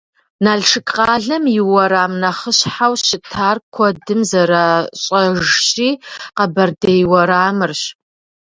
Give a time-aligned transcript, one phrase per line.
[0.43, 5.89] Налшык къалэм и уэрам нэхъыщхьэу щытар, куэдым зэращӏэжщи,
[6.35, 7.81] Къэбэрдей уэрамырщ.